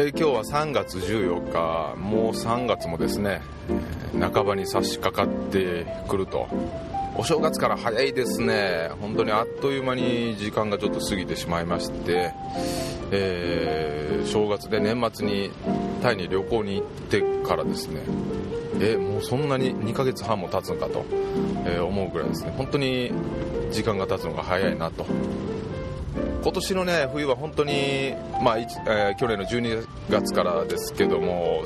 [0.00, 3.42] えー、今日は3月14日もう3月もですね、
[4.20, 6.46] 半ばに差し掛かってくると。
[7.16, 8.92] お正月から早いですね。
[9.00, 12.32] 本当にあっという間に時間がちょっと過ぎてしまいまして、
[13.10, 15.50] えー、正月で年末に
[16.00, 18.02] タイに旅行に行ってからですね。
[18.80, 21.04] えもうそんなに2ヶ月半も経つのかと、
[21.66, 22.54] え思うぐらいですね。
[22.56, 23.10] 本当に
[23.72, 25.06] 時間が経つのが早いなと。
[26.48, 31.62] 今年のね冬は本当に、まあえー、去年の12月からですけども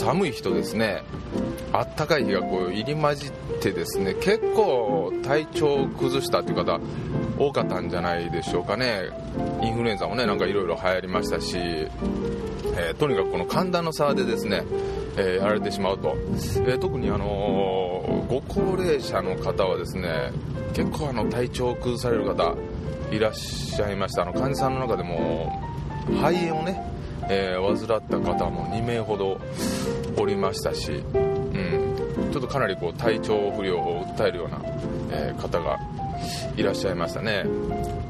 [0.00, 1.04] 寒い日とですね
[1.72, 6.80] あったかい日がこう入り混じってですね結構体調を崩したという方
[7.38, 9.04] 多かったんじゃないでしょうかね。
[9.62, 14.64] インフルエンザもねなんかいろいろ流行りましたし、えー、とにかくこの寒暖の差でですね、
[15.16, 16.16] えー、やられてしまうと、
[16.66, 20.32] え、特にあのご高齢者の方はですね
[20.74, 22.56] 結構あの体調を崩される方
[23.10, 24.22] いらっしゃいました。
[24.22, 25.62] あの患者さんの中でも
[26.06, 26.82] 肺炎をね、
[27.28, 29.40] えー、患った方も2名ほど
[30.16, 34.60] おりましたし、うん、ちょっとかなりこう体調不良を訴えるような、
[35.10, 35.78] えー、方が
[36.56, 37.44] いらっしゃいましたね。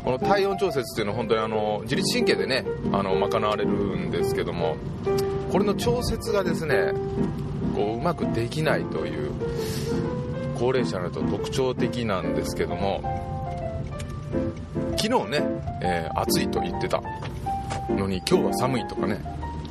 [0.04, 4.76] この体温調節っていうのは本当にあの自律神経でねあの賄われるんですけども
[5.52, 6.92] これの調節がですね
[7.74, 9.30] こううまくできないという
[10.58, 13.02] 高齢者のと特徴的なんですけども
[15.00, 15.42] 昨日ね、
[15.80, 17.00] えー、暑いと言ってた
[17.88, 19.20] のに今日は寒いとかね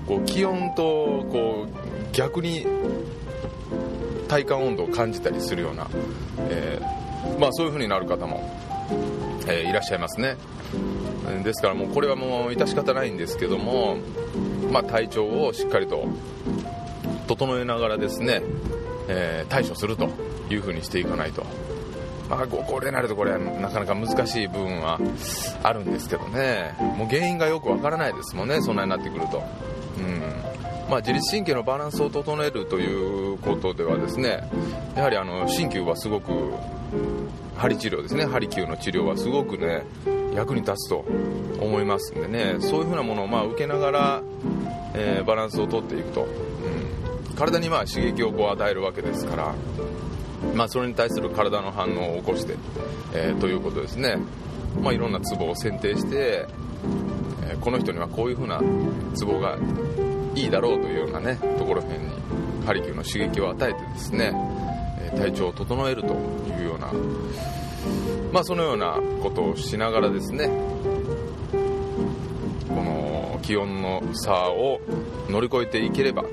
[0.08, 2.66] こう気温とこう逆に
[4.30, 5.88] 体感温度を感じたりするような、
[6.50, 8.42] えー、まあ、そういう風になる方も、
[9.48, 10.38] えー、いらっしゃいますね。
[11.44, 13.98] ですからもうこれはもう致し方ないんですけども、
[14.72, 16.08] まあ、体調をしっかりと
[17.28, 18.42] 整えながらですね、
[19.10, 20.10] え対処すると
[20.50, 21.46] いう風にしていかないと。
[22.30, 25.00] まあ、ご高齢になるとこれなかなか難しい部分は
[25.64, 26.76] あるんですけどね。
[26.98, 29.44] もう原因がよくわからないですもんねそんなになってくると、
[29.98, 30.22] うん。
[30.90, 34.50] まあ、自律神経のバランスを整えるということではですね
[34.96, 36.54] やはりあの鍼灸はすごく
[37.56, 38.26] 針治療ですね。
[38.26, 39.84] 針灸の治療はすごくね
[40.36, 41.06] 役に立つと
[41.60, 42.58] 思いますんでね。
[42.60, 44.22] そういう風なものをまあ受けながら、
[44.94, 49.56] えー、バランスをとっていくと、うん、体にまあ刺激をこう与えるわけですから。
[50.58, 52.56] まあ、それに対する体の反応を起こして、
[53.14, 54.18] えー、ということですね、
[54.82, 56.48] まあ、いろんなツボを選定して、
[57.48, 58.60] えー、この人にはこういう風な
[59.14, 59.56] ツボが
[60.34, 64.34] いいだろうというようなねところへんにハリキューの刺激を与えてですね、
[65.00, 66.92] え体調を整えるというような、
[68.34, 70.48] まあ、そのようなことをしながらですね
[72.68, 74.82] この気温の差を
[75.30, 76.26] 乗り越えていければ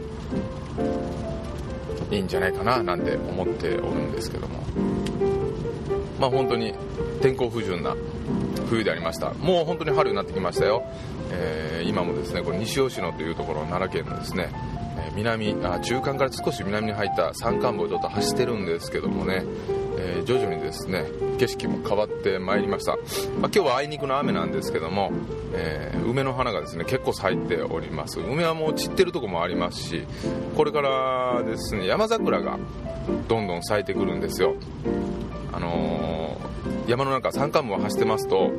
[2.14, 4.64] いいんじゃないかななんて思っておるんですけども。
[6.18, 6.74] まあ本当に
[7.20, 7.94] 天候不順な
[8.68, 9.32] 冬でありました。
[9.34, 10.84] もう本当に春になってきましたよ、
[11.30, 14.48] えー、今もですねこれ西尾市のというところ奈良県のですね
[15.14, 19.44] 南あ中間から少し南に入った山間部をちょっと走ってるんですけどもね、
[20.04, 21.06] えー、徐々にですね
[21.38, 23.02] 景色も変わってまいりました、まあ、
[23.40, 25.10] 今日はあいにくの雨なんですけども、
[25.54, 28.20] えー、梅の花がですね結構咲いております。
[28.20, 30.06] 梅はもう散ってるとこもありますし
[30.56, 32.58] これからですね山桜が
[33.28, 34.54] どんどん咲いてくるんですよ。
[35.52, 38.50] あのー、山の中山間部を走ってますと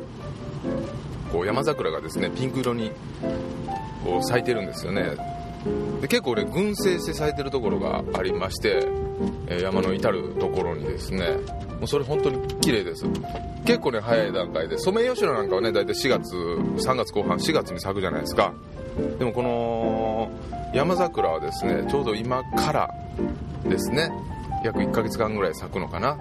[1.32, 2.90] こう山桜がですねピンク色に
[4.04, 5.35] こう咲いてるんですよね。
[6.00, 8.86] で結構ね群生して咲いてるところがありまして、
[9.48, 11.36] え、山の至るところにですね。
[11.78, 13.04] もうそれ本当に綺麗です。
[13.64, 18.52] 結構ね早い段階でソメイヨシノなんかはね大体4月3月後半4月に咲くじゃないですか。
[19.18, 20.30] でもこの
[20.74, 22.90] 山桜はですねちょうど今から
[23.68, 24.10] ですね
[24.64, 26.16] 約1ヶ月間ぐらい咲くのかな。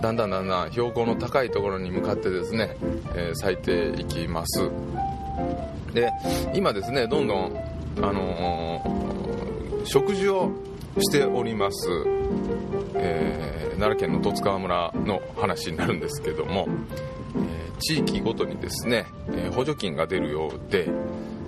[0.00, 2.76] だんだんだんだん標高の高いところに向かってですね、
[3.14, 4.68] えー、咲いていきます。
[5.94, 6.10] で
[6.54, 7.56] 今ですねどんどん
[7.98, 10.50] あのー、食事を
[10.98, 11.88] しております、
[12.94, 16.68] えー奈良県の十津川村の話になるんですけども、
[17.34, 20.88] えー、地域ごとにですね、え、補助金が出るようで、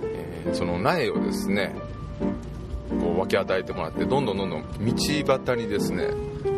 [0.03, 1.73] え、その苗をですね
[2.89, 6.09] こう分け与えてもらってどんどんどんどん道端にですね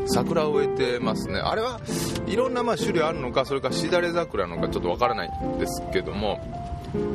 [0.07, 1.35] 桜を植えてますね。
[1.35, 1.79] あれは
[2.25, 6.39] いろんなまあ種類あるのかそれかしだれ桜なのかちょっとわからないんですけども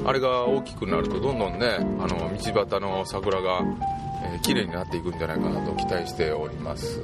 [0.05, 3.63] あれが大きくなるとどんどんねあの道端の桜が、
[4.25, 7.01] えー、綺麗になっていくんじゃないかなと期待しております。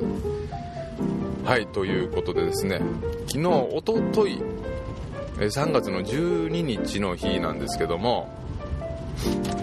[1.45, 2.81] はいということでですね
[3.29, 4.43] 昨日おととい
[5.39, 8.29] 3月の12日の日なんですけども、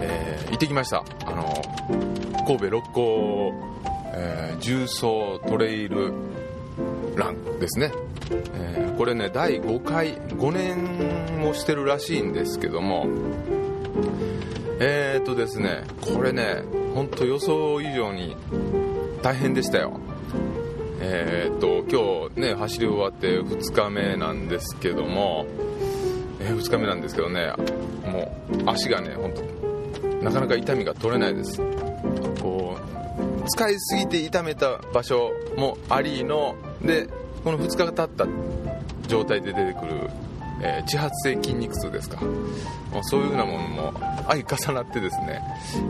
[0.00, 1.04] えー、行ってきました。
[1.26, 1.62] あの
[2.46, 3.52] 神戸六甲、
[4.14, 6.12] えー、重曹トレイル
[7.16, 7.92] ランですね、
[8.30, 13.06] えー、これね第5回5年もしてるらしいんですけども
[14.78, 16.62] えー、っとですねこれね
[16.94, 18.36] 本当予想以上に
[19.22, 20.00] 大変でしたよ。
[21.00, 25.46] えー、っと今日ね走り終わって2日目なんですけども、
[26.40, 27.52] え、2日目なんですけどね
[28.06, 31.60] もう足がね本当なかなか痛みが取れないです。
[32.40, 32.78] こ
[33.44, 37.08] う使いすぎて痛めた場所もありので
[37.46, 38.26] この2日が経った
[39.06, 40.10] 状態で出てくる、
[40.60, 42.20] えー、地発性筋肉痛ですか。
[42.20, 43.92] もうそういうようなものも
[44.26, 45.40] 相重なってですね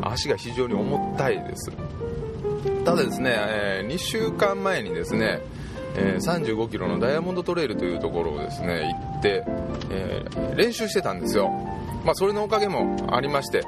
[0.03, 1.73] 足が非常に重たいです。
[2.85, 5.41] ただですね、えー、2週間前にですね、
[5.95, 9.43] えー、35キロのダイヤモンドトレイルというところをですね行って、
[9.91, 11.49] えー、練習してたんですよ。
[12.05, 13.63] まあそれのおかげもありまして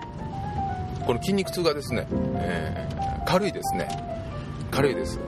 [1.06, 3.88] この筋肉痛がですね、え、軽いですね。
[4.70, 5.18] 軽いです。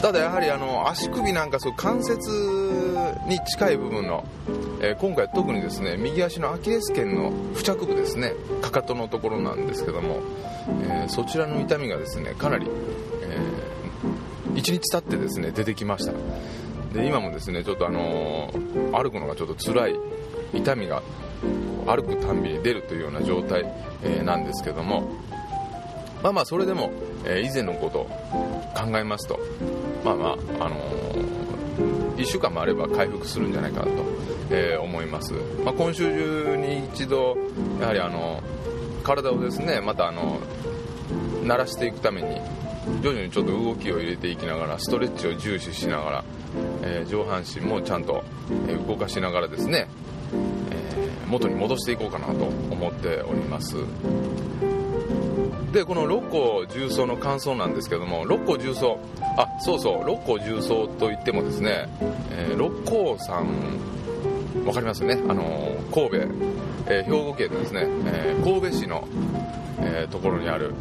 [0.00, 2.30] ただやはりあの足首なんかそう関節
[3.26, 4.24] に近い部分の、
[4.82, 10.20] えー、今回特にですね右足のアキレス腱の付着部ですねかかとのところなんですけども、
[10.82, 12.66] えー、そちらの痛みがですねかなり、
[13.22, 16.12] えー、1日経ってですね出てきました。
[16.92, 18.52] で今もですねちょっとあの
[18.92, 19.96] 歩くのがちょっと辛い
[20.52, 21.02] 痛みが
[21.86, 23.64] 歩くたんびに出るというような状態、
[24.02, 25.08] えなんですけども
[26.24, 26.90] まあまあそれでも、
[27.26, 28.06] え以前のことを
[28.74, 29.38] 考えますと
[30.02, 30.28] まあま
[30.58, 34.04] あ、あのー、1週間もあれば回復するんじゃないかなと、
[34.50, 37.36] えー、思います、まあ、今週中に一度
[37.78, 38.42] やはりあの
[39.02, 40.40] 体をですねまたあの
[41.42, 42.40] 慣らしていくために
[43.02, 46.24] 徐々にちょっと動きを入れていきながらストレッチを重視しながら、
[46.84, 48.24] えー、上半身もちゃんと
[48.88, 49.88] 動かしながらですね、
[50.70, 52.32] えー、元に戻していこうかなと
[52.70, 53.76] 思っております。
[55.74, 59.00] でこの六甲重曹の感想なんですけども六甲重曹
[59.36, 61.88] あそうそう六甲重曹といってもですね、
[62.30, 63.44] えー、六甲山
[64.64, 65.20] わかりますよね。
[65.28, 66.16] あの神戸、
[66.86, 69.06] えー、兵庫県のですね、えー、神戸市の、
[69.80, 70.72] えところにある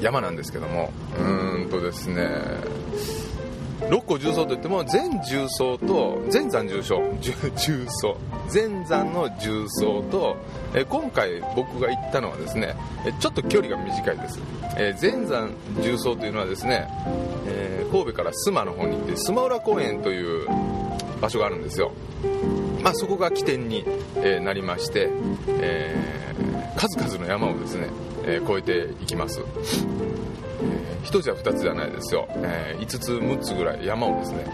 [0.00, 2.28] 山なんですけどもうーんとですね
[3.90, 7.02] 六甲重曹といっても全重曹と全山重曹。
[7.20, 8.16] 重曹。
[8.48, 10.36] 全山の重曹と、
[10.74, 12.74] え今回僕が行ったのはですね
[13.20, 14.38] ちょっと距離が短いです、
[14.76, 15.50] え全山
[15.82, 16.88] 重曹というのはですね、
[17.46, 20.46] えー、神戸から須磨の方に行って須磨浦公園という
[21.20, 21.92] 場所があるんですよ。
[22.82, 23.84] まあ、そこが起点に、
[24.16, 25.08] えなりまして、
[25.48, 27.86] えー、数々の山をですね、
[28.24, 29.40] え、越えていきます。
[31.04, 34.46] 1つや2つじゃないですよ、えー、5つ6つぐらい山をですね、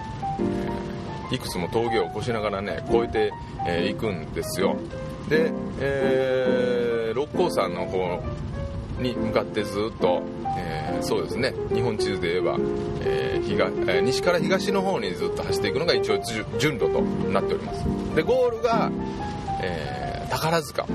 [1.31, 3.31] えー、いくつも峠を越しながらね越えてい、
[3.67, 4.77] えー、くんですよ。
[5.29, 8.23] で、えー、六甲山の方
[8.99, 10.23] に向かってずっと、
[10.57, 12.57] えー、そうですね日本地図で言えば、
[13.03, 16.19] えー東えー、西から東の方にずっと走っていくのが一応
[16.59, 17.85] 順路となっております。
[18.15, 18.91] でゴールが、
[19.63, 20.87] えー、宝塚。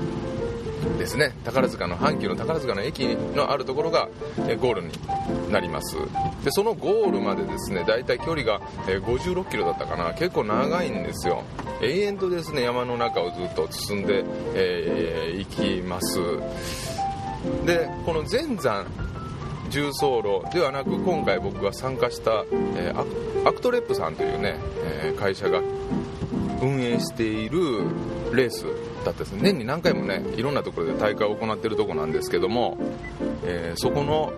[0.98, 1.32] ですね。
[1.44, 4.08] 宝塚の阪急の宝塚の駅のあるところが、
[4.48, 4.92] えゴールに
[5.50, 5.96] なります。
[6.44, 10.14] でそのゴールまでですねだいたい距離が、え56キロだったかな。
[10.14, 11.42] 結構長いんですよ。
[11.82, 16.18] 延々とですね山の中をずっと進んで、えー、行きます。
[17.66, 18.86] でこの全山
[19.70, 22.44] 縦走路ではなく今回僕が参加した、
[22.76, 24.56] えー、アクトレップさんというね、
[25.02, 25.60] えー、会社が
[26.62, 27.60] 運営している
[28.32, 28.66] レース
[29.04, 32.78] だったですね年に何回もねいろんなところで大会を行ってるとこなんですけども、
[33.44, 34.32] えー、そこの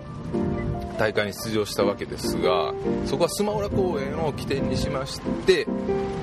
[0.98, 2.74] 大会に出場したわけですが
[3.06, 5.66] そこはスマオラ公園を起点にしまして、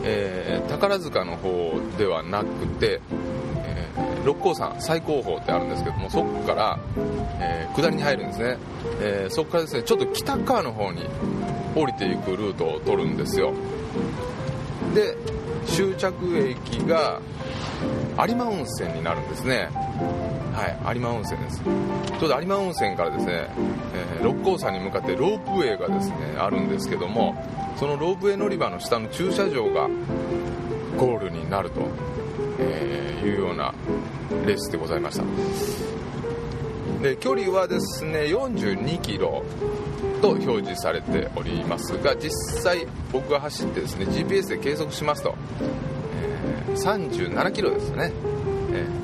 [0.03, 3.01] えー、宝塚の方ではなくて、
[3.65, 6.79] えー、六甲山最高峰ってあるんですけどもそこから、
[7.39, 8.57] えー、下りに入るんですね、
[8.99, 11.05] えそこからですねちょっと北側の方に
[11.75, 13.53] 降りていくルートを取るんですよ。
[14.93, 15.15] で
[15.65, 17.19] 終着駅が
[18.17, 19.69] 有馬温泉になるんですね。
[20.53, 21.61] はい有馬温泉です。
[21.63, 23.49] ちょうど有馬温泉からですね、
[23.93, 27.35] えー、六甲山に向かってロープウェイがですねあるんですけども
[27.77, 29.89] そのロープウェイ乗り場の下の駐車場が
[30.97, 31.81] ゴールになると、
[32.59, 33.73] えー、いうような
[34.45, 35.23] レースでございました。
[37.01, 39.43] で距離はですね42キロ
[40.21, 45.35] と表示されておりますが実際僕が走ってですね GPS で計測しますと、
[46.73, 48.11] 37キロですね、
[48.73, 49.03] えー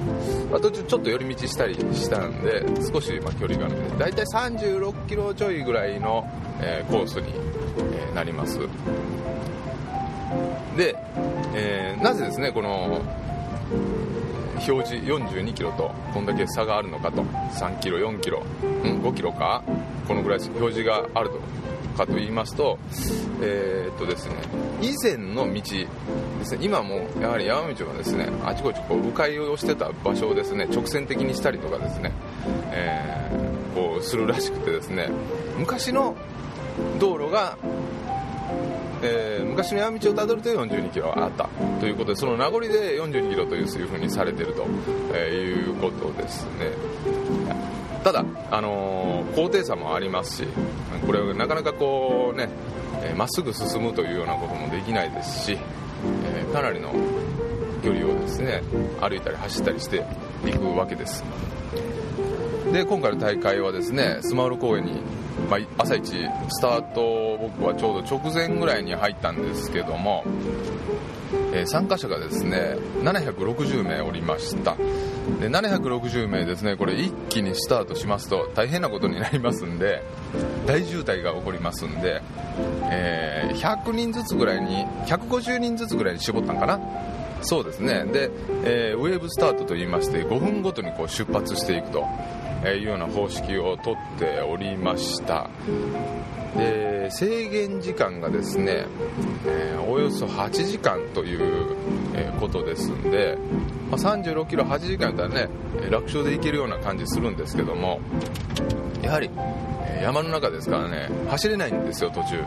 [0.57, 6.27] あ、途中ちょっと寄り道したりしたんで少しま距離があるんで大体36キロちょいぐらいの、
[6.61, 7.33] えー、コースに、
[8.11, 8.59] えなります。
[10.75, 10.95] で、
[11.55, 13.01] えなぜですねこの
[14.67, 17.23] 表示42キロとこんだけ差があるのかと。
[17.23, 19.63] 3キロ4キロ、うん、5キロか
[20.07, 21.39] このぐらい表示があると
[21.97, 22.77] かと言いますと
[23.41, 24.35] えー、っとですね
[24.81, 25.61] 以前の道
[26.39, 26.59] ですね。
[26.61, 32.11] 今もやはり山道はですねあちこちこう迂回をしてた場所をですね直線的にしたりとかですね、
[32.71, 35.09] えー、こうするらしくてですね
[35.57, 36.15] 昔の
[36.99, 37.57] 道路が
[39.01, 41.47] えー、昔の山道をたどると42キロあった
[41.79, 44.67] ということでその名残で42キロというふうにされていると、
[45.13, 46.71] えいうことですね。
[48.03, 50.47] ただ、あのー、高低差もありますし
[51.05, 52.49] これはなかなかこうね
[53.15, 55.57] ま、っすぐ進むというようなこともできないですし、
[56.51, 56.93] かなりの
[57.83, 58.61] 距離をですね
[58.99, 60.05] 歩いたり走ったりして
[60.45, 61.23] いくわけです。
[62.71, 65.01] で今回の大会はですねスマウル公園に
[65.49, 66.11] まあ、朝一
[66.49, 70.23] スタート僕はちょうど直前ぐらいに入ったんですけども、
[71.53, 74.75] えー、参加者がですね760名おりました。
[75.39, 80.03] で760名ですねこれ一気にスタートしますと大変なことになりますんで
[80.65, 82.21] 大渋滞が起こりますんで、
[82.91, 86.79] えー、100人ずつぐらいに150人ずつぐらいに絞ったんかな？
[87.41, 88.03] そうですね。
[88.05, 88.29] で、
[88.65, 92.05] えー、ウェーブスタートといいまして5分ごとにこう出発していくと
[92.65, 95.49] いうような方式をとっておりました。
[96.57, 98.85] で制限時間がですね、
[99.45, 101.75] えー、およそ8時間という、
[102.39, 103.37] ことですんで、
[103.91, 105.49] まあ、36キロ8時間だったらね
[105.89, 107.99] 楽勝で行けるような感じするんですけども
[109.01, 109.29] やはり
[110.01, 112.41] 山の中ですからね走れないんですよ途中、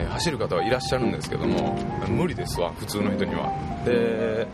[0.00, 1.76] え、走る方はいらっしゃるんですけども
[2.08, 3.52] 無理ですわ普通の人には。
[3.84, 4.46] で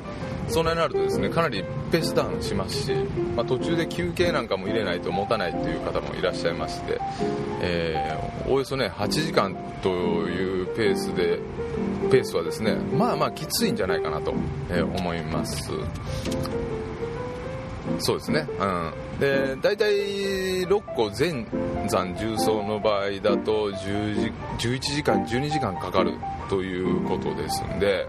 [0.48, 2.94] そんなになるとですねかなりペースダウンしますし、
[3.36, 7.00] まあ、途中で休憩なんかも入れないと持たないという方もいらっしゃいまして、
[7.60, 11.38] えー、およそね8時間というペースで
[12.10, 15.70] ペースはですねまあまあきついんじゃないかなと、思います。
[17.98, 21.46] そうですね、うん、で大体6個全
[21.88, 26.14] 山重曹の場合だと10時11時間12時間かかる
[26.48, 28.06] ということですんで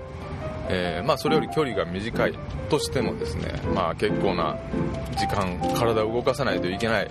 [0.70, 2.34] えー、まあ、それより距離が短い
[2.70, 4.58] としてもですね、まあ、結構な
[5.18, 7.10] 時間体を動かさないといけない、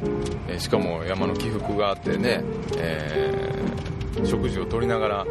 [0.48, 2.42] えー、しかも山の起伏があってね、
[2.76, 5.26] えー、食事をとりながら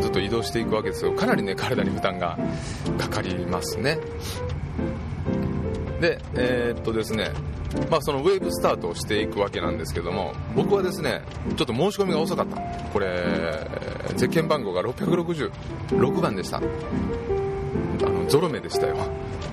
[0.00, 1.12] ずっと移動していくわけですよ。
[1.12, 2.38] かなりね体に負担が
[2.98, 3.98] かかりますね。
[6.00, 7.32] でえ、っとですね
[7.90, 11.22] まあ、そのウェーブスタートをしていくわけなんですけども僕はですね
[11.56, 12.56] ちょっと申し込みが遅かった。
[12.92, 13.66] これ
[14.16, 16.60] ゼッケン番号が666番でした。
[18.04, 18.96] あのゾロ目でしたよ。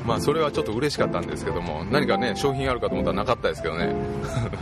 [0.06, 3.96] まあそれはちょっと嬉しかったんですけども何かね商品あるかと思ったらなかったですけどね。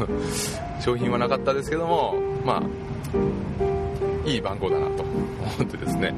[0.79, 2.15] 商品はなかったですけども
[2.45, 5.11] まあいい番号だなと思
[5.63, 6.13] ってですね、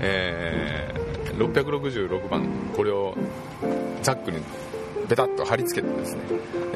[0.00, 3.14] えー、666番これを
[4.02, 4.38] ザックに
[5.08, 6.20] ベタッと貼り付けてですね。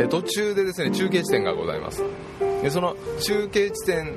[0.08, 2.02] 途中でですね中継地点がございます。
[2.62, 4.14] でその中継地点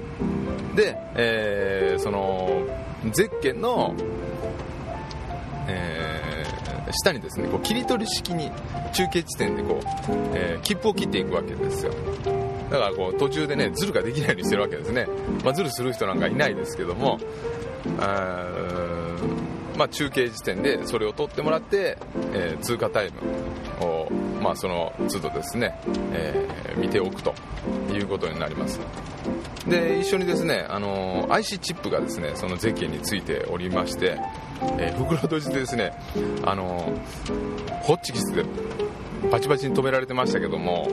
[0.76, 2.64] で、えー、その
[3.12, 3.94] ゼッケンの
[5.68, 8.52] えー、下にですねこう切り取り式に
[8.94, 9.86] 中継地点でこう、
[10.34, 11.94] えー、切符を切っていくわけですよ。
[12.70, 15.08] だからこう途中でねズルができないようにしてるわけですね、
[15.44, 17.20] まあ、ズルする人なんかいないですけども
[18.00, 18.48] あ
[19.78, 21.98] まあ、中継時点でそれを取ってもらって、
[22.34, 24.10] えー、通過タイムを、
[24.42, 25.80] まあ、その都度ですね、
[26.12, 27.34] えー、見ておくと
[27.92, 28.80] いうことになります。
[29.68, 34.20] で一緒にですね、あの IC チップがですねそのゼッケンについておりまして、
[34.78, 35.94] えー、袋閉じでですね、
[36.46, 36.94] あの
[37.82, 38.44] ホッチキスで
[39.32, 40.90] バチバチに止められてましたけども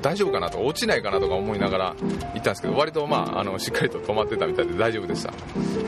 [0.00, 5.32] 大丈夫かなと落ちないかなとか思いながら行ったんですけど割と、まあ、あのしっかりと止まってたみたいで大丈夫でした、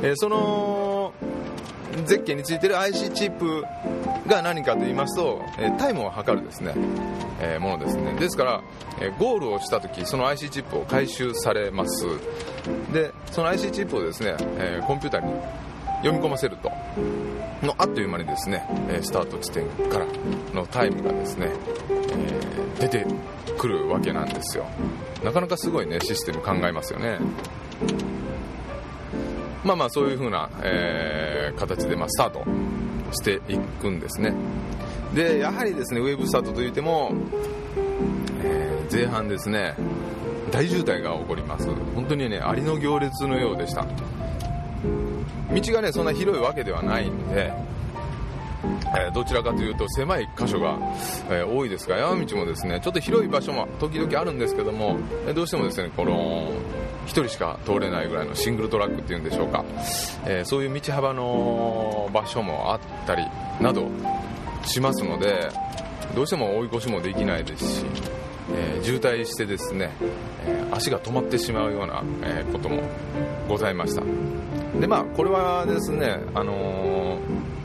[0.03, 0.94] えー、その
[2.05, 3.65] ゼッケンについてる IC チップ
[4.27, 6.75] が何かと言いますと、えタイムを測るですね、
[7.41, 8.15] え、ものですね。
[8.15, 8.63] ですから、
[9.01, 12.07] えゴールをした時その IC チップを回収されます。
[12.93, 15.33] でその IC チップをですね、え、コンピューターに
[15.99, 16.71] 読み込ませると。
[17.63, 18.67] のあっという間にですね
[19.03, 20.07] スタート地点から
[20.53, 21.51] のタイムがですね、
[22.79, 23.07] え、出て
[23.59, 24.67] くるわけなんですよ。
[25.23, 27.19] なかなかすごいねシステム考えますよね。
[29.65, 32.45] まあまあそういう風な、えー、形でまスタート
[33.13, 34.35] していくんですね。
[35.15, 37.13] でやはりですねウェブスタートといっても、
[38.43, 39.75] えー、前半ですね
[40.51, 41.69] 大渋滞が起こります。
[41.95, 43.87] 本当にねアリの行列のようでした。
[45.55, 47.53] 道がねそんな広いわけではないんで
[48.97, 50.79] えどちらかというと狭い箇所が、
[51.31, 54.97] え多いですが山道もですねちょっと広い場所も時々あるんですけども、
[55.29, 56.53] えどうしてもですねこの
[57.05, 59.65] 1人しか通れないぐらいのシングルトラックっていうんでしょうか、
[60.27, 63.25] えー、そういう道幅の場所もあったり
[63.61, 63.89] など
[64.65, 65.49] しますので
[66.15, 67.85] どうしても追い越しもできないですし、
[68.53, 69.91] えー、渋滞してですね、
[70.47, 72.83] えー、足が止まってしまうような、えことも
[73.49, 74.03] ございました。
[74.81, 77.19] でまあこれはですね、あの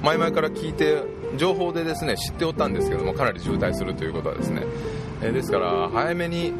[0.03, 1.03] 前々から聞いて
[1.37, 4.63] 情報でですね知っておったんですけどもかなり渋滞するということはですね、
[5.21, 6.53] えですから早めに、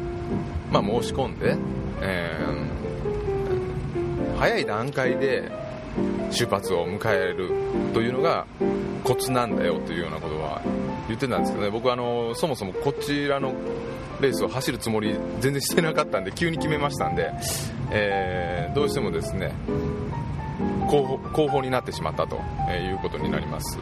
[0.70, 1.56] まあ、申し込んで、
[2.02, 2.69] えー、
[4.40, 5.52] 早い段階で
[6.30, 7.50] 出発を迎える
[7.92, 8.46] というのが
[9.04, 10.62] コツなんだよというようなことは
[11.08, 11.70] 言ってたんですけどね。
[11.70, 13.52] 僕はあのそもそもこちらの
[14.18, 17.32] レースを走るつもり全然してなかったんで急に決めましたんで、
[17.90, 19.52] えー、どうしてもですね
[20.86, 23.78] 後方後方になってしまったということになります。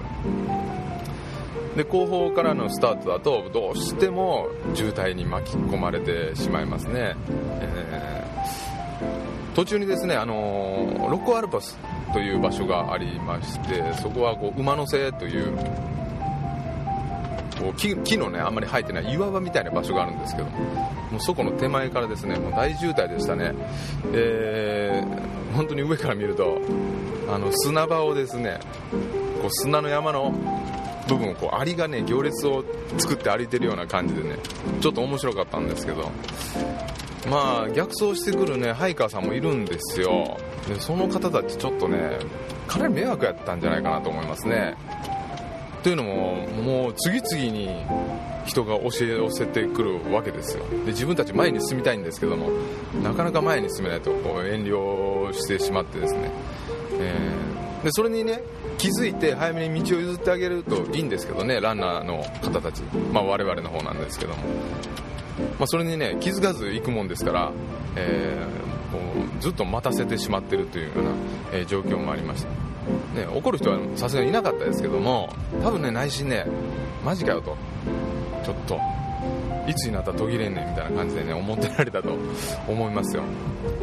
[1.77, 7.15] で後方からのスタートだとどうしても渋滞に巻き込まれてしまいますね、
[7.61, 8.25] え、
[9.59, 11.77] 途中にですね、あのー、ロッコアルパス
[12.13, 15.57] という場所がありましてそこはこう馬の背という
[17.59, 23.53] こう木木のねあんまり生えてない岩場みたいな場所があるんですけどもうそこの手前からですねもう大渋滞でしたね、
[24.13, 26.61] えー、本当に上から見ると
[27.29, 28.61] あの砂場をですね
[29.43, 30.33] こう砂の山の
[31.09, 32.65] 部分をこうアリがね行列を
[32.97, 34.37] 作って歩いてるような感じでね
[34.81, 36.13] ちょっと面白かったんですけど
[37.27, 40.37] まあ逆走してくるねハイカーさんもいるんですよ。
[40.69, 42.19] でその方たちちょっとね
[42.67, 44.77] かなり迷惑やったんじゃないかなと思いますね。
[45.83, 47.85] というのももう次々に
[48.45, 50.65] 人が教え寄せてくるわけですよ。
[50.85, 52.51] で自分たち前に進みたいんですけども
[53.03, 56.31] なかなか前に進めないとこう遠慮してしまってですね、
[57.01, 58.43] えー、でそれにね
[58.77, 62.83] 気づいて早めに道を譲ってあげるといいんですけどねランナーの方たち、
[63.13, 64.43] まあ、我々の方なんですけども、
[65.59, 67.53] まあ、それにね気づかず行くもんですから、
[67.97, 71.11] えー、もうずっと待たせてしまってるというような、
[71.53, 72.49] えー、状況もありました。
[73.15, 75.29] ね、怒る人はさすがにいなかったですけども
[75.63, 76.47] 多分ね内心ね
[77.05, 77.57] マジかよと。
[78.45, 78.81] ちょっと
[79.69, 82.17] いつになったら途切れんねんみたいな感じでね思ってられたと
[82.67, 83.23] 思いますよ。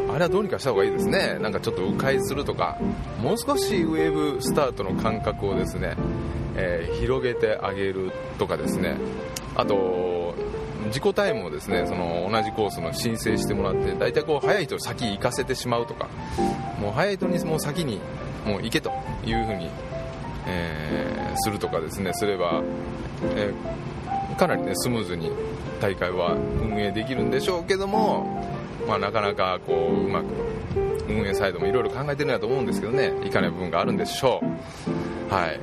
[0.10, 1.38] あれはどうにかした方がいいですね。
[1.40, 2.78] なんかちょっと迂回するとか
[3.22, 5.96] もう少しウェーブスタートの間隔をですね、
[6.56, 8.98] えー、広げてあげるとかですね。
[9.56, 9.76] あと
[10.96, 16.08] 自己タイムをですねその同じコースの申請してもらって大体こう速い人を先行かせてしまうとか
[16.80, 18.00] もう速い人にもう先に
[18.46, 18.94] もう行けと
[19.26, 19.70] いうふうに、
[20.48, 22.64] えー、するとかですねすれば、
[23.36, 25.32] えー、かなりねスムーズに
[25.82, 26.32] 大会は
[26.62, 28.48] 運営できるんでしょうけども、
[28.88, 30.28] まあ、なかなかこううまく
[31.10, 34.42] 運営サイドもいろいろ考えてるんだと思うんですけどねいかない部分があるんでしょ
[35.30, 35.34] う。
[35.34, 35.60] はい。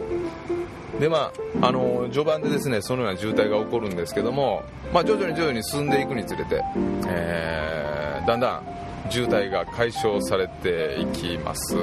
[1.00, 6.62] でまあ、あの序盤でですねそのような渋滞が起こるんですけども、まあ、徐々に徐々に進んでいくにつれて、
[7.08, 8.62] えー、だんだん
[9.10, 11.76] 渋滞が解消されていきます。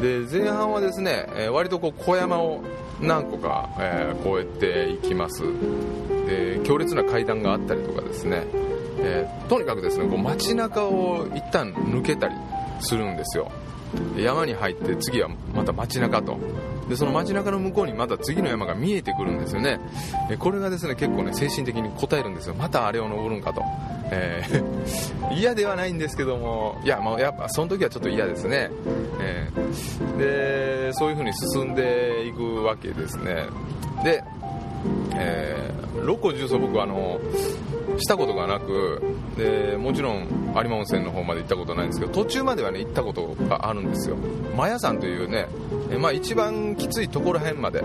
[0.00, 2.62] で前半はですね、えー、割とこう小山を
[3.00, 5.42] 何個か、えー、越えていきます。
[6.26, 8.44] で強烈な階段があったりとかですね、
[8.98, 12.34] えー、とにかくですねこう街中を一旦抜けたり
[12.80, 13.50] するんですよ。
[14.16, 16.38] 山に入って次はまた街中と
[16.90, 19.78] でその街中の向こうにまた次の山が見えてくるんですよね。
[20.28, 22.54] えこれがですね結構ね精神的に応えるんですよ。
[22.54, 23.62] またあれを登るんかと。
[24.10, 26.80] えー、 嫌ではないんですけども。
[26.82, 28.70] いや、まあ、やっぱその時はちょっと嫌ですね、
[29.20, 33.46] えー、でそういう風に進んでいくわけですね。
[34.02, 34.24] で、
[35.14, 37.20] えー、六甲重曹僕はあの
[37.98, 39.00] したことがなく
[39.36, 44.16] でもちろん有馬温泉の方まで行ったことないんですけど途中まではね行ったことがあるんですよ。
[44.56, 45.46] マヤ山というね、
[45.90, 47.82] えまあ、一番きついところ辺まで、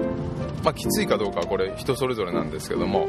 [0.64, 3.08] まあ、きついかどうかはこれ人それぞれなんですけども、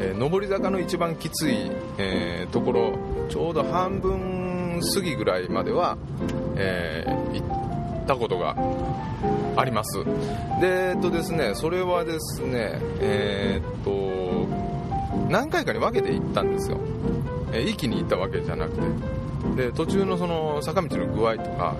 [0.00, 2.92] えー、上り坂の一番きつい、えー、ところ
[3.28, 5.96] ちょうど半分過ぎぐらいまでは、
[6.56, 8.56] えー、行ったことが
[9.56, 10.04] あります。
[10.60, 14.19] でえっとですねそれはですねえー、っと
[15.30, 16.78] 何回かに分けて行ったんですよ、
[17.52, 18.80] え一気に行ったわけじゃなくて。
[19.56, 21.74] で途中のその坂道の具合とか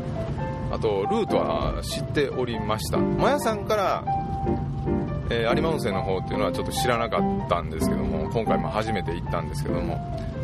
[0.71, 2.99] あとルートは知っておりました。
[2.99, 4.05] マヤさんから、
[5.31, 9.97] えー、有馬温泉の方っていうのはちょっと知らなかったんですけども今回も初めて行ったんですけども、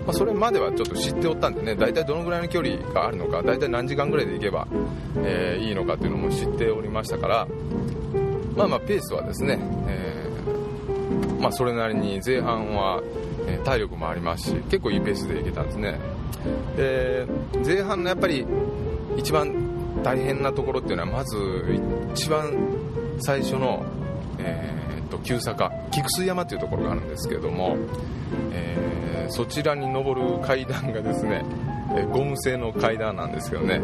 [0.05, 4.67] まあ、それまではちょっと知っておったんでね大体どのぐらいの距離があるのか大体何時間ぐらいで行けば、
[5.25, 7.49] えー、いいのかっていうのも知っておりましたから
[8.57, 10.16] まあまあペースはですね、えー
[11.41, 13.03] まあ、それなりに前半は、
[13.47, 15.99] え体力もありますし結構いいペースでいけたんですね。
[16.77, 17.27] で
[17.65, 18.45] 前半のやっぱり
[19.17, 19.55] 一番
[20.03, 21.37] 大変なところっていうのはまず
[22.15, 22.53] 一番
[23.19, 23.85] 最初の、
[24.39, 27.77] えー、と急坂菊水山っていうところがあるんですけども、
[28.53, 31.45] えー、そちらに登る階段がですね、
[32.13, 33.81] ゴム製の階段なんですけどね。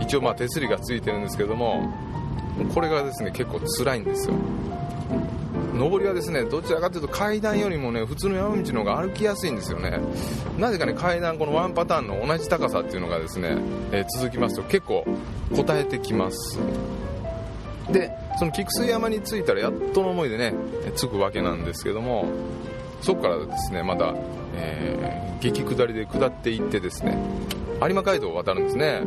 [0.00, 1.92] 一応まあ手すりがついてるんですけども
[2.74, 4.34] これがですね結構辛いんですよ。
[5.80, 9.98] 上りはですねどちらかというと階段よりもね普通の山道の方が歩きやすいんですよね。
[10.58, 13.56] なぜかね階段このワンパターンの同じ高さっていうのがですね、
[13.92, 15.06] えー、続きますと結構
[15.52, 16.58] 応えてきます。
[17.90, 20.54] でその菊水山に着いたらやっとの思いでね
[20.96, 22.26] 着くわけなんですけども
[23.00, 24.14] そこからですねまた、
[24.54, 27.18] えー、激下りで下っていってですね
[27.82, 29.02] 有馬街道を渡るんですね。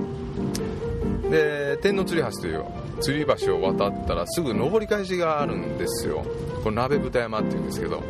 [1.30, 2.66] で天王吊り橋という
[3.02, 6.26] 吊り橋を渡ったらすぐ上り返しがあるんですよ。
[6.64, 8.04] これ鍋豚山っていうんですけど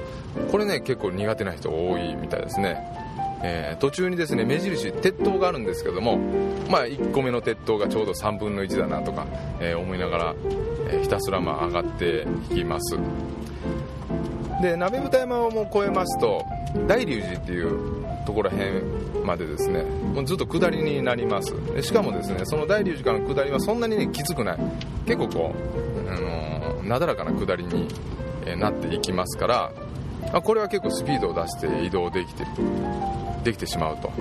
[0.51, 2.77] これね結構苦手な人多いみたいですね。
[3.45, 6.17] えー、途中にですね目印鉄塔があるんですけども、
[6.69, 9.27] まあ、1個目の鉄塔がちょうど3分の1だなとか、
[9.59, 10.35] えー、思いながら、
[10.89, 12.97] え、ひたすらまあ上がっていきます。
[14.61, 16.45] で鍋豚山をもう越えますと
[16.87, 18.81] 大龍寺っていうところ辺
[19.25, 21.53] までですねもうずっと下りになります。
[21.73, 24.59] でしかもですねその大龍寺からの下りはそんなにねきつくない。
[25.05, 25.55] 結構こ
[26.07, 27.87] う、あのなだらかな下りに
[28.59, 29.71] なっていきますから
[30.31, 32.45] あこれは結構スピードを出して移動できて
[33.43, 34.11] できてしまうと。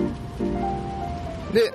[1.53, 1.73] で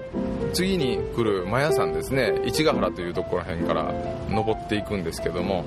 [0.52, 3.94] 次に来るマヤ山ですね市ヶ原というところら辺から
[4.28, 5.64] 登っていくんですけども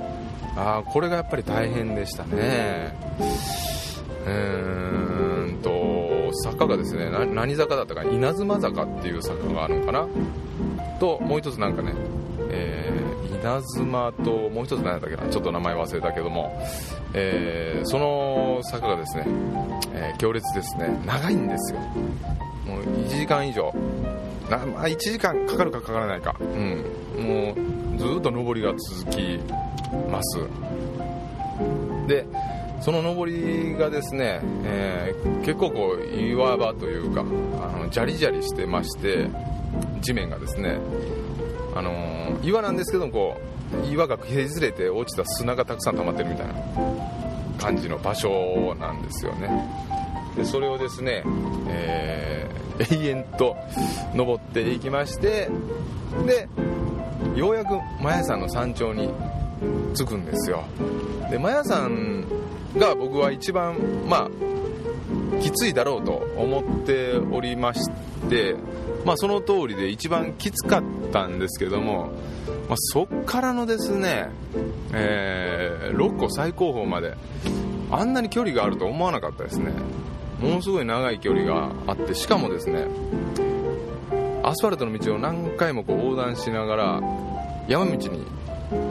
[0.56, 2.94] あこれがやっぱり大変でしたね。
[4.26, 5.31] うーん。
[6.32, 10.08] と坂がですね何坂だったか稲妻坂っていう坂があるのかな？
[11.00, 11.94] ともう一つなんかね、
[12.50, 15.30] えー、稲妻ともう一つ何だったっけな？
[15.30, 16.52] ちょっと名前忘れたけども、
[17.14, 19.26] えー、その坂がですね、
[19.94, 21.02] えー、強烈ですね。
[21.06, 21.80] 長いんですよ。
[21.80, 23.74] もう1時間以上。
[24.50, 26.36] な、まあ、1時間かかるかかからないか。
[26.40, 26.84] うん。
[27.18, 29.40] もうずっと上りが続き
[30.12, 30.40] ます。
[32.08, 32.26] で
[32.82, 37.24] その上りがですね、えー、結構こう岩場というかあ
[37.78, 39.30] のジャリジャリしてまして
[40.02, 40.80] 地面がですね、
[41.76, 43.38] あのー、岩なんですけどこ
[43.86, 46.54] う岩が削れて落ちた砂がたくさん溜まってるみたいな
[47.60, 49.50] 感じの場所なんですよね。
[50.36, 51.24] でそれをですね、
[51.68, 53.56] えー、永遠と
[54.16, 55.50] 登っていきまして
[56.26, 56.48] で
[57.36, 59.10] ようやくマヤ山の山頂に
[59.96, 60.64] 着くんですよ。
[61.30, 62.26] でマヤ山
[62.78, 67.90] が僕は一番まあきついだろうと思っておりまし
[68.30, 68.56] て
[69.06, 72.12] まあその通りで一番きつかったんですけども、
[72.68, 74.30] まあ、そっからのですね、
[74.94, 77.16] えー、6個最高峰まで
[77.92, 79.74] あんなに距離があると思わなかったですね。
[80.42, 82.88] ものすごい長い距離があってしかもですね
[84.44, 87.02] アスファルトの道を何回もこう横断しながら
[87.68, 88.26] 山道に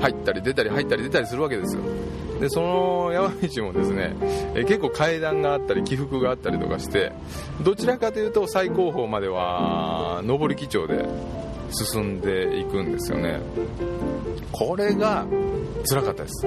[0.00, 1.82] 入ったり出たり入ったり出たりするわけですよ。
[2.40, 4.16] でその山道もですね
[4.54, 7.12] え結構階段があったり起伏があったりとかして
[7.62, 11.06] どちらかというと最高峰までは上り基調で
[11.70, 13.40] 進んでいくんですよね。
[14.52, 15.26] これが
[15.88, 16.46] 辛かったです。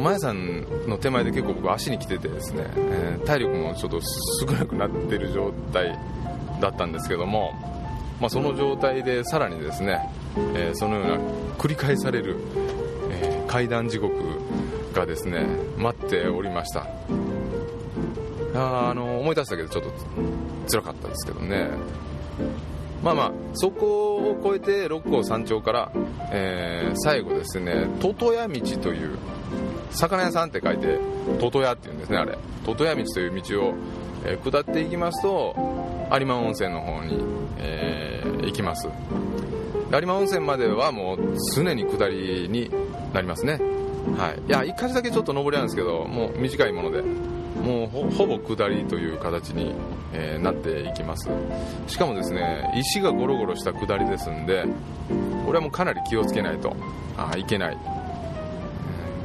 [0.00, 4.00] 前さんの手前で結構僕足に来ててですね、え、体力もちょっと
[4.40, 5.98] 少なくなってる状態
[6.60, 7.52] だったんですけども、
[8.20, 10.00] まあ、その状態でさらにですね、
[10.54, 11.16] えー、そのような
[11.58, 12.36] 繰り返される、
[13.10, 14.14] えー、階段地獄
[14.92, 15.46] がですね
[15.76, 16.86] 待っておりました。
[18.54, 19.92] ああの思い出したけどちょっと
[20.70, 21.68] 辛かったですけどね。
[23.02, 25.92] まあまあそこを越えて六甲山頂から、
[26.30, 29.18] えー、最後ですねトトヤ道という
[29.90, 30.98] 魚屋さんって書いて
[31.38, 32.36] トトヤっていうんですねあれ。
[32.64, 33.74] トトヤ道という道を、
[34.24, 35.54] えー、下っていきますと
[36.12, 37.22] 有馬温泉の方に、
[37.58, 38.88] えー、行きます。
[39.92, 41.18] 有馬温泉まではもう
[41.54, 42.70] 常に下りに
[43.12, 43.60] なりますね。
[44.18, 44.42] はい。
[44.48, 49.74] いや1回だけちょっと上りなんですけどもう短いものでもうほぼ下りという形に、
[50.12, 51.28] えー、なっていきます。
[51.86, 54.64] しかもですね石がゴロゴロした下りですんで
[55.44, 56.76] これはもうかなり気をつけないと
[57.16, 57.78] あいけない。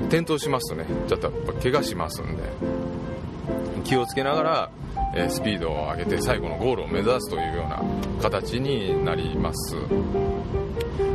[0.08, 2.44] 転倒しますとねちょっとやっぱ怪我しますんで。
[3.84, 4.70] 気をつけながら、
[5.14, 7.82] え、スピードを上げて最後のゴールを目指すというような
[8.22, 9.76] 形になります。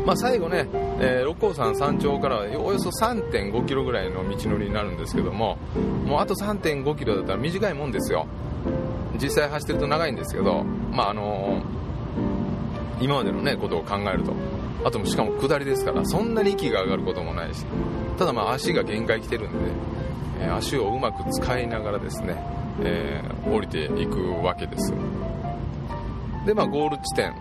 [0.05, 0.69] まあ、最後ね、
[1.01, 5.59] えー、六甲山山頂からおよそ3.5キロぐらいの道のりになるんですけども
[6.05, 8.29] もうあと3.5キロだったら短いもんですよ。
[9.21, 14.33] 実際走ってると長いんですけど、まああのー、今までの、ね、ことを考えると。
[14.85, 17.65] あともしかも下りですからそんなに息が上がることもないし。
[18.17, 19.96] ただまあ足が限界来てるんで、ね
[20.41, 22.37] え、足をうまく使いながらですね、
[22.83, 24.93] えー、降りていくわけです。
[26.47, 27.35] でまあゴール地点。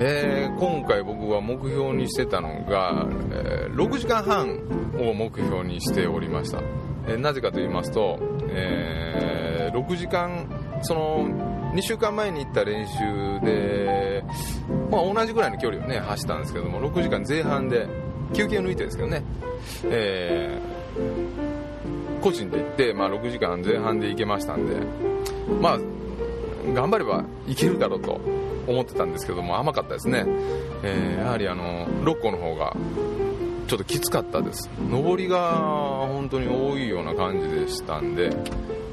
[0.00, 4.58] えー、今回僕は目標にしてたのが、えー、6時間半
[4.98, 6.60] を目標にしておりました、
[7.06, 10.48] え、なぜかと言いますと、え、6時間
[10.82, 11.28] その
[11.74, 14.24] 2週間前に行った練習で、
[14.90, 17.88] まあ、同じぐらいの距離をね走ったんですけども6時間前半で
[18.32, 19.22] 休憩を抜いてですけどね、
[19.84, 21.43] えー、
[22.24, 24.76] 個人で行って、まあ、6時間前半で行けましたんで
[25.60, 25.78] まあ
[26.72, 28.18] 頑張ればいけるだろうと
[28.66, 30.24] 思ってたんですけども甘かったですね、
[30.82, 32.74] えー、やはりあの6個の方が
[33.68, 34.68] ちょっときつかったです。
[34.90, 35.54] 上りが
[36.06, 38.30] 本当に多いような感じでしたんで、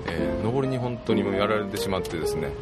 [0.08, 2.54] えー、上りに本当にもやられてしまってですね。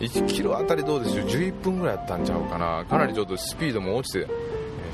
[0.00, 2.86] 1キロあたりどうでしょう？11分ぐらいやったんちゃうかな。
[2.86, 4.26] かなりちょっとスピードも落ちて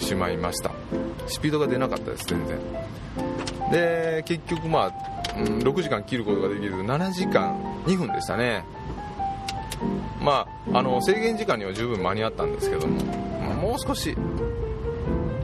[0.05, 0.73] しまいました。
[1.29, 2.59] スピードが出なかったです全然。
[3.71, 8.65] で結局まあ、うん、6時間切ることができず7時間2分でしたね。
[10.21, 13.03] まああの制限時間には十分間に合ったんですけども、
[13.55, 14.17] もう少し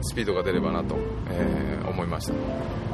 [0.01, 0.95] スピードが出ればなと、
[1.29, 2.33] えー、思いました、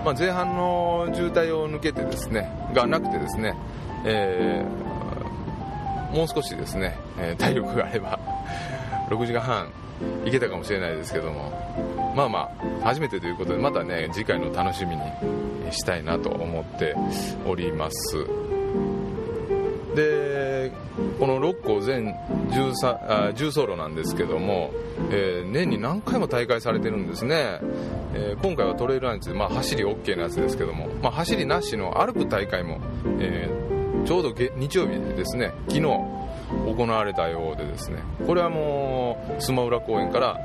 [0.03, 3.55] まあ、前半の渋滞を抜けてですねがなくてですね、
[4.05, 8.17] えー、もう少しですね、え、体力があれば
[9.09, 9.71] 6時間半
[10.25, 11.91] いけたかもしれないですけども。
[12.15, 12.39] まあま
[12.83, 15.01] あ初めてということでまたね次回の楽しみに
[15.71, 16.95] したいなと思って
[17.45, 18.25] おります。
[19.95, 20.71] で
[21.19, 22.15] この6校全
[22.49, 24.71] 重走路なんですけども、
[25.09, 27.59] えー、年に何回も大会されてるんですね、
[28.13, 32.79] えー、今回はトレイルランチで、まあ、走り OK なやつですけども、まあ、走りなしの歩く大会も、
[33.19, 35.51] えー、ちょうど日曜日ですね。
[35.67, 35.81] 昨日
[36.65, 40.39] 行われたようでですねこれはもう須磨浦公園から、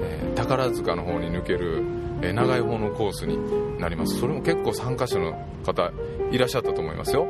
[0.00, 1.82] え、宝塚の方に抜ける、
[2.22, 3.38] え、長い方のコースに
[3.78, 4.18] なります。
[4.18, 5.32] それも結構参加者の
[5.64, 5.90] 方
[6.30, 7.26] いらっしゃったと思いますよ。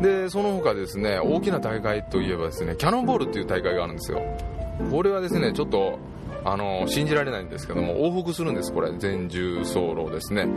[0.00, 4.20] でその他ですね大きな大会といえばですねキャノンボールっていう大会があるんですよ。
[4.90, 5.98] これはですねちょっと
[6.44, 8.90] あの信じられないんですけども往復するんですこれ。
[8.98, 10.48] 全重走路ですね。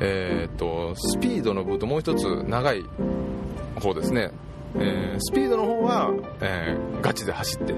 [0.00, 2.82] えー、っとスピードの部ともう一つ長い
[3.82, 4.30] 方ですね。
[4.78, 7.74] えー、スピードの方は、えー、ガチで走って、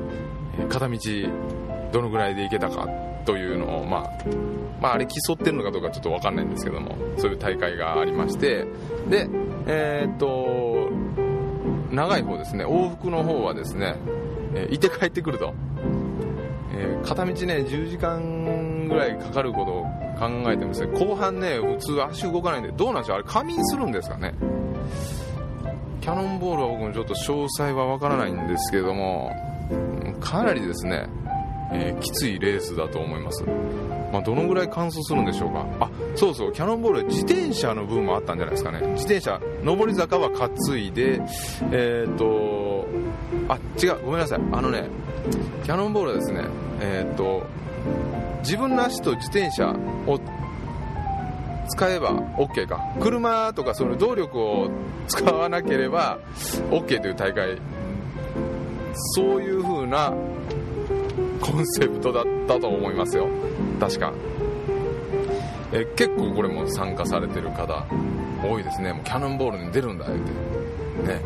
[0.69, 0.99] 片道
[1.93, 2.89] どのぐらいで行けたか
[3.25, 4.11] というのを、まあ、
[4.81, 8.67] まあ、あれ競ってるのかどうかちょっと分かんないんですけどもそういう大会がありまして
[9.09, 9.29] で
[9.67, 10.91] えー、っと
[11.95, 13.97] 長い方ですね往復の方はですね、
[14.55, 15.55] えー、行って帰ってくると、
[16.75, 19.83] えー、片道ね10時間ぐらいかかることを
[20.19, 20.87] 考えてもです。
[20.87, 24.35] ね後半ね普通足動かないんでどうなんでしょうあれ仮眠するんですかね？
[26.03, 29.31] キャノンボールは僕もちょっと詳細はわからないんですけども
[30.21, 31.07] かなりですね、
[31.73, 33.45] えー、きついレースだと思います、
[34.13, 35.65] まあ、どのぐらい乾燥するんでしょうか。
[35.79, 38.81] あそうそうキャノンボールは自転車の分もあったんじゃないですかね。
[38.95, 41.21] 自転車上り坂は担いで
[41.71, 42.89] えー、っと
[43.49, 44.41] あ違うごめんなさい。
[44.51, 44.89] あのね
[45.63, 46.43] キャノンボールはですね
[46.81, 47.47] えー、っと
[48.41, 49.71] 自分の足と自転車
[50.09, 50.19] を
[51.73, 52.81] 使えば OK か。
[53.01, 54.71] 車とかその動力を
[55.09, 56.19] 使わなければ
[56.71, 57.59] OK という大会。
[59.15, 60.13] そういう風な
[61.41, 63.27] コンセプトだったと思いますよ。
[63.81, 64.13] 確か。
[65.73, 67.87] え結構これも参加されてる方
[68.47, 68.93] 多いですね。
[68.93, 70.19] もうキャノンボールに出るんだ言う
[71.07, 71.15] て。
[71.15, 71.21] ね。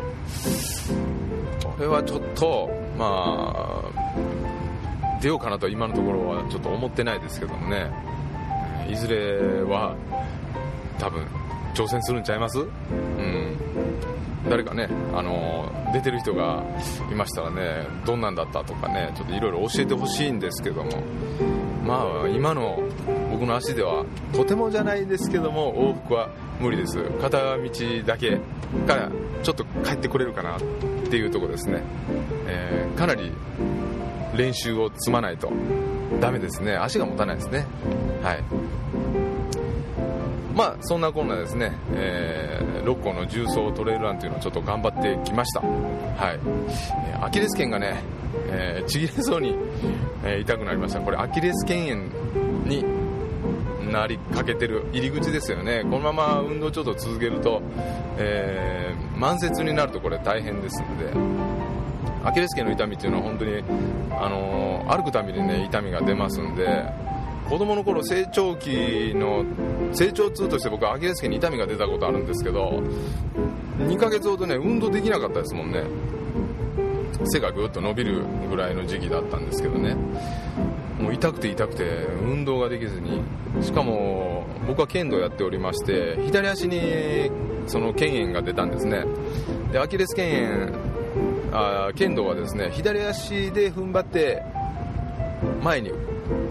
[1.61, 7.91] これはちょっとまあ出ようかなと今のところはちょっと思ってないですけどもね。
[8.89, 9.95] いずれは
[10.99, 11.25] 多分
[11.73, 12.59] 挑戦するんちゃいます？
[12.59, 13.57] うん。
[14.49, 16.63] 誰かね、あの出てる人が
[17.11, 20.91] いましたらねどんなんだったとかねちょっといろいろ教えてほしいんですけども。
[21.85, 22.79] まあ今の
[23.31, 27.01] 僕の足ではとてもじゃないですけども往復は無理です。
[27.21, 27.69] 片道
[28.05, 28.39] だけ
[28.85, 29.09] から
[29.41, 30.59] ちょっと帰ってこれるかなっ
[31.09, 31.81] ていうとこですね、
[32.45, 33.31] えー、かなり
[34.35, 35.49] 練習を積まないと
[36.19, 36.75] ダメですね。
[36.75, 37.65] 足が持たないですね。
[38.27, 38.43] はい。
[40.53, 45.61] まあそんなこんなですね、えー、6個の重曹トレイルランというのをちょっと頑張ってきました。
[45.61, 45.65] は
[46.33, 46.39] い、
[47.07, 48.03] えー、アキレス腱がね、
[48.49, 49.55] えー、ちぎれそうに、
[50.25, 50.99] えー、痛くなりました。
[50.99, 52.83] これアキレス腱炎に
[53.93, 55.83] なりかけてる入り口ですよね。
[55.83, 57.61] このまま運動ちょっと続けると、
[58.17, 61.47] えー、慢性痛になるとこれ大変ですので。
[62.25, 63.63] アキレス腱の痛みっていうのは本当に、
[64.11, 66.83] あのー、歩くたびにね痛みが出ますんで
[67.49, 69.45] 子供の頃成長期の
[69.93, 72.83] 成長痛として僕アキレス腱に痛みが出たことあるんですけど
[73.79, 75.83] 2ヶ月ほどね運動できなかったですもんね。
[77.29, 79.95] 背がぐっと伸びるぐらいの時期だったんですけどね。
[80.99, 81.83] もう痛くて痛くて
[82.23, 83.21] 運動ができずに。
[83.61, 87.31] しかも僕は剣道やっておりまして左足に
[87.65, 89.03] その腱炎が出たんですね。
[89.71, 90.77] でアキレス腱炎
[91.51, 94.43] あ剣道はですね左足で踏ん張って
[95.63, 95.91] 前に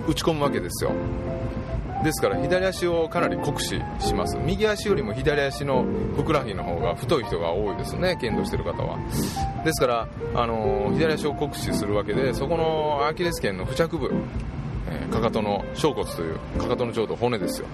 [0.09, 0.93] 打ち込むわけですよ。
[2.05, 4.37] ですから左足をかなり酷使します。
[4.37, 5.85] 右足よりも左足の
[6.15, 8.17] ふくらはぎの方が太い人が多いですね。
[8.21, 8.99] 剣道してる方は。
[9.65, 14.12] ですから、あの、左足を酷使するわけでそこのアキレス腱の付着部
[14.89, 17.67] えかかとの小骨というかかとのちょうど骨ですよ。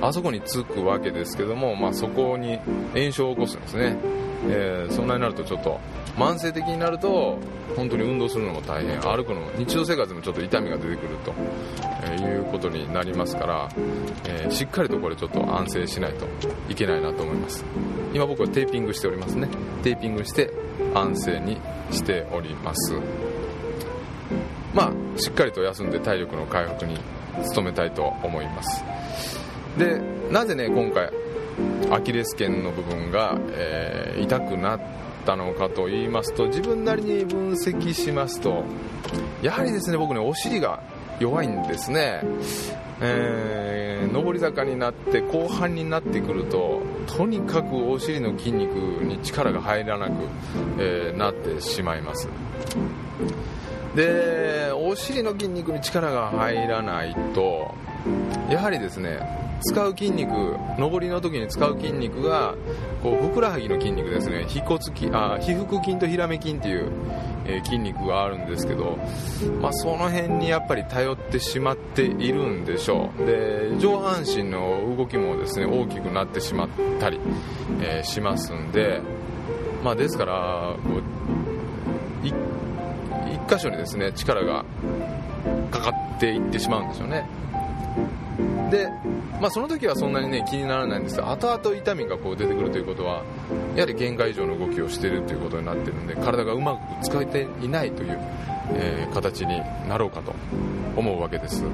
[0.00, 2.58] あそこにつくわけですけども、まあ、そこに
[2.94, 3.96] 炎症を起こすんですね。
[4.46, 5.80] えー、そんなになるとちょっと
[6.16, 7.38] 慢性的になると
[7.76, 11.34] 本当に運動するのも大変歩くのも日常生活でもちょっと痛みが出てくると、
[12.04, 13.68] えー、いうことになりますから、
[14.26, 16.26] えー、しっかりとこれちょっと安静しないと
[16.68, 17.64] いけないなと思います。
[18.12, 19.48] 今僕はテーピングしておりますね。
[19.82, 20.50] テーピングして
[20.94, 22.94] 安静にしております。
[24.74, 26.98] まあしっかりと休んで体力の回復に
[27.54, 28.84] 努めたいと思います。
[29.76, 31.10] でなぜね今回
[31.90, 34.80] アキレス腱の部分が、えー、痛くなっ
[35.24, 38.64] たのかと言いますと自分なりに分析しますと
[39.42, 40.82] やはりですね僕ねお尻が
[41.20, 42.22] 弱いんですね、
[43.00, 50.12] えー、上り坂になって後半になってくるととにかくお尻の筋肉に力が入らなく、
[50.78, 52.28] えー、なってしまいます。
[53.94, 57.74] でお尻の筋肉に力が入らないと
[58.50, 59.20] やはりですね
[59.60, 62.54] 使う筋肉上りの時に使う筋肉が
[63.02, 64.46] こうふくらはぎの筋肉ですね。
[64.48, 66.92] 腓骨筋あ皮腹筋とヒラメ筋っていう、
[67.44, 68.98] えー、筋肉があるんですけど、
[69.60, 73.26] まあ、その辺にやっぱり頼ってしまっているんでしょう。
[73.26, 76.68] で上半身の動きもですね大きくなってしまっ
[77.00, 77.18] たり、
[77.80, 79.00] えー、しますんで、
[79.82, 81.02] まあ、ですからこう
[82.26, 82.34] 一
[83.48, 84.64] 箇所にですね力が
[85.70, 87.26] かかっていってしまうんですよね。
[88.70, 88.88] で、
[89.40, 93.24] まあ、その時はそんなにね気にならないんですが後々痛みがこう出てくるということは
[93.74, 98.18] やはり限界以上の動きをしているということになっているので体がうまく使えていないという、
[98.74, 100.34] えー、形になろうかと
[100.96, 101.64] 思うわけです。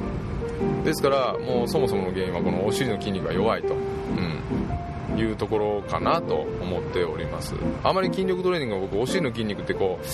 [0.84, 7.54] ですからもうそもそもの原因はこのお尻の筋肉が弱いと、うん、いうところかなと思っております。
[7.82, 10.06] あまり筋力トレーニングは僕お尻の筋肉ってこう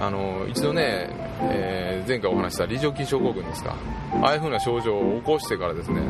[0.00, 1.08] あの一度ね、
[1.42, 3.76] えー、前回お話した梨状筋症候群ですか。
[4.22, 6.02] ああいう風な症状を起こしてからですね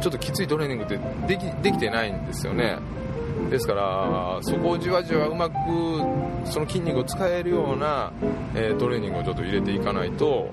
[0.00, 2.78] ちょっときついトレーニングってできできてないんですよね。
[3.50, 5.54] ですからそこをじわじわうまく
[6.44, 8.12] その筋肉を使えるような、
[8.54, 10.50] えー、トレーニングをちょっと入れていかないと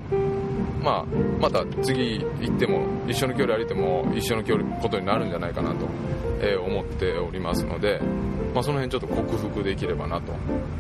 [0.85, 1.05] まあ、
[1.39, 5.87] また次行っても一緒の距離歩いても一緒の距離ことになるんじゃないかなと、
[6.39, 7.99] えー、思っておりますので、
[8.55, 10.33] まあ、その辺ちょっと克服できればなと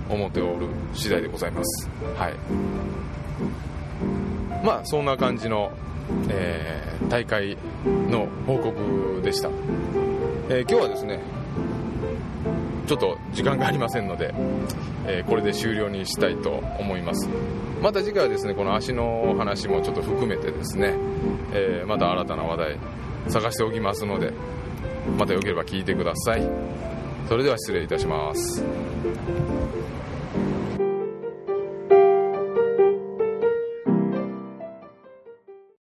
[0.09, 1.89] 思っておる次第でございます。
[2.17, 2.33] はい。
[4.65, 5.71] まあそんな感じの
[6.29, 9.49] えー、大会の報告でした、
[10.49, 11.19] えー、今日はですね
[12.85, 14.31] ちょっと時間がありませんので、
[15.07, 17.27] えー、これで終了にしたいと思います。
[17.81, 20.93] また次回はですねこの足の話もちょっと含めてですね、
[21.53, 22.79] えまた新たな話題
[23.27, 24.33] 探しておきますので
[25.17, 26.94] またよければ聞いてください。
[27.27, 28.63] それでは失礼いたします。